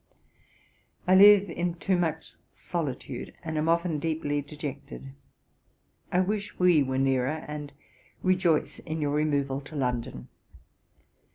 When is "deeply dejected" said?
3.99-5.13